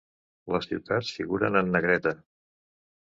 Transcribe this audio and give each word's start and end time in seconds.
Les 0.53 0.65
ciutats 0.69 1.11
figuren 1.17 1.59
en 1.61 1.71
negreta. 1.77 2.15